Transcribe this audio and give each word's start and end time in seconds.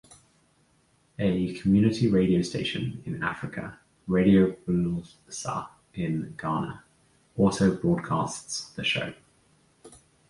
A 1.19 1.53
community 1.59 2.07
radio 2.07 2.41
station 2.41 3.03
in 3.05 3.21
Africa, 3.21 3.77
Radio 4.07 4.53
Builsa 4.65 5.69
in 5.93 6.33
Ghana, 6.41 6.83
also 7.37 7.75
broadcasts 7.75 8.69
the 8.71 8.83
show. 8.83 9.13